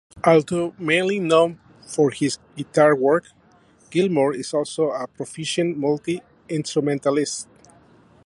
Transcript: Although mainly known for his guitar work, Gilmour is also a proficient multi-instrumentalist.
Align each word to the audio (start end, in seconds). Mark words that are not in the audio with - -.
Although 0.25 0.73
mainly 0.79 1.19
known 1.19 1.59
for 1.85 2.09
his 2.09 2.39
guitar 2.57 2.95
work, 2.95 3.27
Gilmour 3.91 4.33
is 4.33 4.51
also 4.51 4.89
a 4.89 5.05
proficient 5.05 5.77
multi-instrumentalist. 5.77 7.47